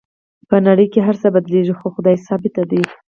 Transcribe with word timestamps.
په 0.49 0.55
نړۍ 0.67 0.87
کې 0.93 0.99
هر 1.07 1.15
څه 1.21 1.27
بدلیږي 1.35 1.73
خو 1.79 1.87
خدای 1.95 2.15
ثابت 2.27 2.55
دی 2.71 2.81